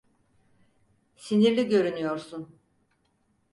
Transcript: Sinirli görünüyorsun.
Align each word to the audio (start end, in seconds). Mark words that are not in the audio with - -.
Sinirli 1.15 1.67
görünüyorsun. 1.67 2.59